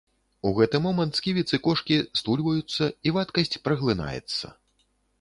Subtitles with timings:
[0.51, 4.57] У гэты момант сківіцы кошкі стульваюцца, і вадкасць праглынаецца.